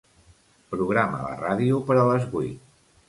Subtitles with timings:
[0.75, 2.73] Programa la ràdio per a les vuit.